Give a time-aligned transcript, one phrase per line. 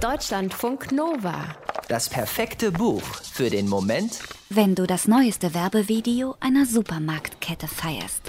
[0.00, 1.56] Deutschlandfunk Nova.
[1.88, 8.22] Das perfekte Buch für den Moment, wenn du das neueste Werbevideo einer Supermarktkette feierst.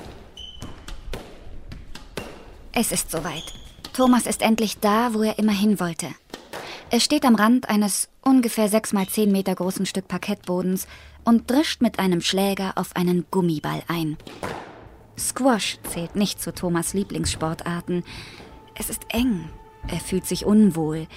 [2.71, 3.53] Es ist soweit.
[3.93, 6.07] Thomas ist endlich da, wo er immer hin wollte.
[6.89, 10.87] Er steht am Rand eines ungefähr 6 mal 10 Meter großen Stück Parkettbodens
[11.23, 14.17] und drischt mit einem Schläger auf einen Gummiball ein.
[15.19, 18.03] Squash zählt nicht zu Thomas Lieblingssportarten.
[18.73, 19.49] Es ist eng.
[19.87, 21.07] Er fühlt sich unwohl.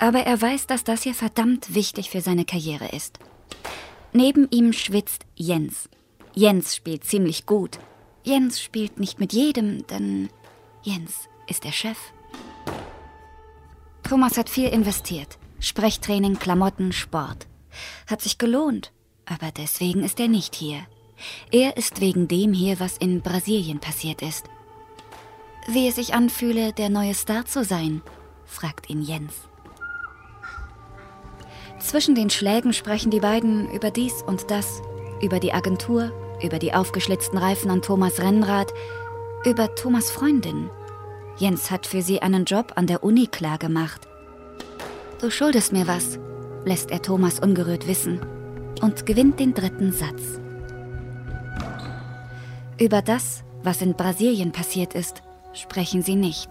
[0.00, 3.18] Aber er weiß, dass das hier verdammt wichtig für seine Karriere ist.
[4.14, 5.90] Neben ihm schwitzt Jens.
[6.34, 7.78] Jens spielt ziemlich gut.
[8.24, 10.30] Jens spielt nicht mit jedem, denn
[10.82, 11.98] Jens ist der Chef.
[14.02, 15.38] Thomas hat viel investiert.
[15.60, 17.46] Sprechtraining, Klamotten, Sport.
[18.06, 18.92] Hat sich gelohnt.
[19.26, 20.80] Aber deswegen ist er nicht hier.
[21.52, 24.46] Er ist wegen dem hier, was in Brasilien passiert ist.
[25.68, 28.00] Wie es sich anfühle, der neue Star zu sein,
[28.46, 29.49] fragt ihn Jens.
[31.80, 34.82] Zwischen den Schlägen sprechen die beiden über dies und das,
[35.22, 38.72] über die Agentur, über die aufgeschlitzten Reifen an Thomas Rennrad,
[39.44, 40.70] über Thomas Freundin.
[41.38, 44.06] Jens hat für sie einen Job an der Uni klar gemacht.
[45.20, 46.18] Du schuldest mir was,
[46.64, 48.20] lässt er Thomas ungerührt wissen
[48.82, 50.38] und gewinnt den dritten Satz.
[52.78, 55.22] Über das, was in Brasilien passiert ist,
[55.54, 56.50] sprechen sie nicht.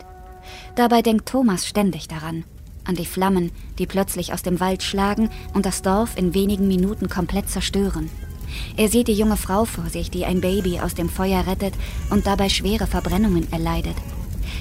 [0.75, 2.45] Dabei denkt Thomas ständig daran,
[2.90, 7.08] an die Flammen, die plötzlich aus dem Wald schlagen und das Dorf in wenigen Minuten
[7.08, 8.09] komplett zerstören.
[8.76, 11.76] Er sieht die junge Frau vor sich, die ein Baby aus dem Feuer rettet
[12.09, 13.96] und dabei schwere Verbrennungen erleidet.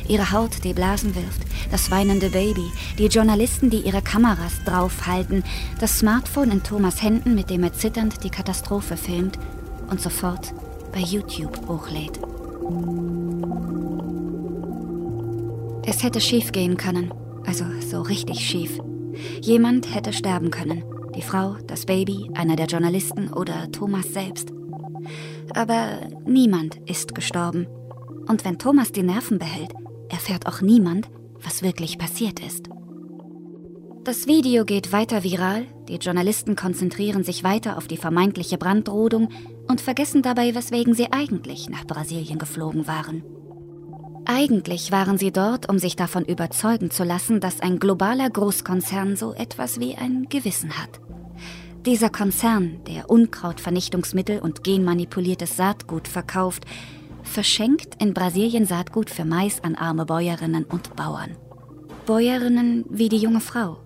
[0.07, 5.43] Ihre Haut, die Blasen wirft, das weinende Baby, die Journalisten, die ihre Kameras draufhalten,
[5.81, 9.39] das Smartphone in Thomas Händen, mit dem er zitternd die Katastrophe filmt
[9.91, 10.53] und sofort
[10.93, 12.21] bei YouTube hochlädt.
[15.87, 17.13] Es hätte schief gehen können.
[17.49, 18.79] Also so richtig schief.
[19.41, 20.85] Jemand hätte sterben können.
[21.17, 24.53] Die Frau, das Baby, einer der Journalisten oder Thomas selbst.
[25.55, 27.67] Aber niemand ist gestorben.
[28.27, 29.73] Und wenn Thomas die Nerven behält,
[30.11, 31.09] erfährt auch niemand,
[31.43, 32.69] was wirklich passiert ist.
[34.05, 39.31] Das Video geht weiter viral, die Journalisten konzentrieren sich weiter auf die vermeintliche Brandrodung
[39.69, 43.23] und vergessen dabei, weswegen sie eigentlich nach Brasilien geflogen waren.
[44.31, 49.33] Eigentlich waren sie dort, um sich davon überzeugen zu lassen, dass ein globaler Großkonzern so
[49.33, 51.01] etwas wie ein Gewissen hat.
[51.87, 56.67] Dieser Konzern, der Unkrautvernichtungsmittel und genmanipuliertes Saatgut verkauft,
[57.23, 61.35] verschenkt in Brasilien Saatgut für Mais an arme Bäuerinnen und Bauern.
[62.05, 63.79] Bäuerinnen wie die junge Frau,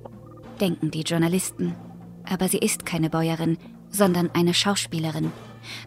[0.61, 1.77] denken die Journalisten.
[2.29, 3.59] Aber sie ist keine Bäuerin,
[3.91, 5.31] sondern eine Schauspielerin.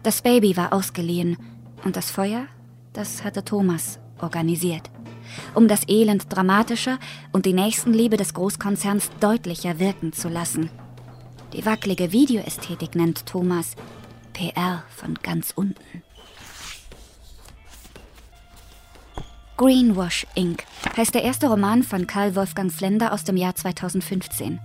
[0.02, 1.36] Das Baby war ausgeliehen
[1.84, 2.46] und das Feuer,
[2.94, 4.90] das hatte Thomas organisiert,
[5.54, 6.98] um das Elend dramatischer
[7.32, 10.70] und die Nächstenliebe des Großkonzerns deutlicher wirken zu lassen.
[11.52, 13.76] Die wackelige Videoästhetik nennt Thomas
[14.32, 16.02] PR von ganz unten.
[19.56, 20.64] Greenwash Inc.
[20.98, 24.58] heißt der erste Roman von Karl Wolfgang Flender aus dem Jahr 2015.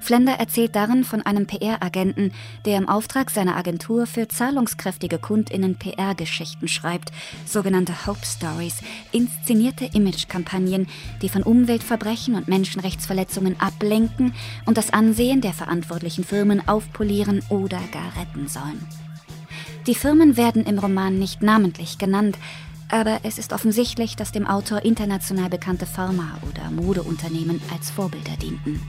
[0.00, 2.32] Flender erzählt darin von einem PR-Agenten,
[2.64, 7.12] der im Auftrag seiner Agentur für zahlungskräftige KundInnen PR-Geschichten schreibt,
[7.44, 8.78] sogenannte Hope Stories,
[9.12, 10.88] inszenierte Imagekampagnen,
[11.20, 14.32] die von Umweltverbrechen und Menschenrechtsverletzungen ablenken
[14.64, 18.82] und das Ansehen der verantwortlichen Firmen aufpolieren oder gar retten sollen.
[19.86, 22.38] Die Firmen werden im Roman nicht namentlich genannt,
[22.92, 28.80] aber es ist offensichtlich, dass dem Autor international bekannte Pharma- oder Modeunternehmen als Vorbilder dienten.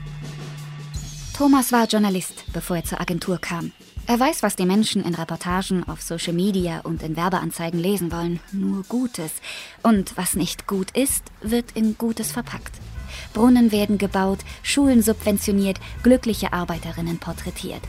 [1.36, 3.72] Thomas war Journalist, bevor er zur Agentur kam.
[4.06, 8.42] Er weiß, was die Menschen in Reportagen, auf Social Media und in Werbeanzeigen lesen wollen.
[8.52, 9.32] Nur Gutes.
[9.82, 12.74] Und was nicht gut ist, wird in Gutes verpackt.
[13.34, 17.82] Brunnen werden gebaut, Schulen subventioniert, glückliche Arbeiterinnen porträtiert.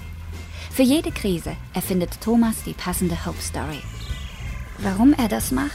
[0.71, 3.83] Für jede Krise erfindet Thomas die passende Hope Story.
[4.79, 5.73] Warum er das macht?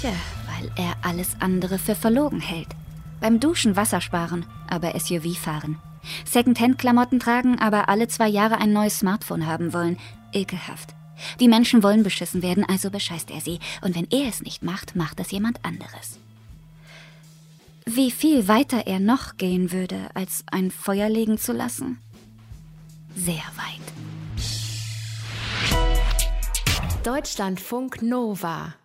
[0.00, 0.12] Tja,
[0.46, 2.68] weil er alles andere für verlogen hält.
[3.20, 5.78] Beim Duschen Wasser sparen, aber SUV fahren.
[6.24, 9.98] Secondhand-Klamotten tragen, aber alle zwei Jahre ein neues Smartphone haben wollen.
[10.32, 10.94] Ekelhaft.
[11.38, 13.60] Die Menschen wollen beschissen werden, also bescheißt er sie.
[13.82, 16.18] Und wenn er es nicht macht, macht es jemand anderes.
[17.84, 21.98] Wie viel weiter er noch gehen würde, als ein Feuer legen zu lassen?
[23.14, 23.71] Sehr weit.
[27.02, 28.76] Deutschlandfunk Nova